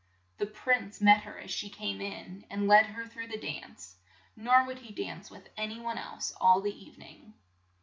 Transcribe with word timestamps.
The 0.39 0.47
prince 0.47 0.99
met 0.99 1.21
her 1.25 1.37
as 1.37 1.51
she 1.51 1.69
came 1.69 2.01
in, 2.01 2.45
and 2.49 2.67
led 2.67 2.87
her 2.87 3.05
through 3.05 3.27
the 3.27 3.37
dance, 3.39 3.97
nor 4.35 4.65
would 4.65 4.79
he 4.79 4.91
dance 4.91 5.29
with 5.29 5.49
an 5.55 5.69
y 5.69 5.77
one 5.79 5.99
else 5.99 6.33
all 6.41 6.59
the 6.59 6.73
eve 6.75 6.97
ning. 6.97 7.35